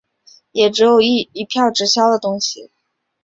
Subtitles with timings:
[0.53, 2.71] 也只有一票直销的东西